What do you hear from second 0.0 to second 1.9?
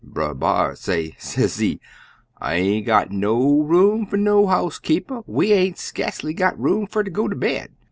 Brer B'ar say, sezee,